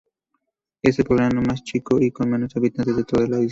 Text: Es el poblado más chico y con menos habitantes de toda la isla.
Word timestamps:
Es 0.81 0.97
el 0.97 1.05
poblado 1.05 1.39
más 1.43 1.63
chico 1.63 2.01
y 2.01 2.09
con 2.09 2.27
menos 2.27 2.55
habitantes 2.55 2.95
de 2.95 3.03
toda 3.03 3.27
la 3.27 3.39
isla. 3.39 3.49